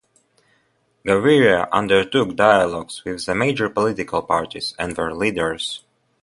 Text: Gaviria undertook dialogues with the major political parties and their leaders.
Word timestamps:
Gaviria 1.05 1.69
undertook 1.71 2.35
dialogues 2.35 3.03
with 3.05 3.23
the 3.23 3.35
major 3.35 3.69
political 3.69 4.23
parties 4.23 4.73
and 4.79 4.95
their 4.95 5.13
leaders. 5.13 5.83